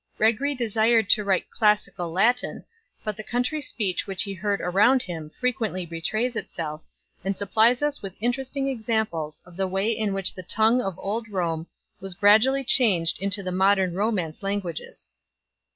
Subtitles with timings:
[0.17, 2.65] Gregory desired to write classical Latin,
[3.03, 6.83] but the country speech which he heard around him frequently betrays itself,
[7.23, 11.29] and supplies us with interesting examples of the way in which the tongue of old
[11.29, 11.67] Rome
[11.99, 15.09] was gradually changed into the modern Romance lan guages.